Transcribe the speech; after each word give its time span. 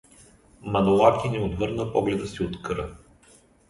Манолаки 0.61 1.29
не 1.29 1.39
отвърна 1.39 1.91
погледа 1.93 2.27
си 2.27 2.43
от 2.43 2.61
къра. 2.61 2.95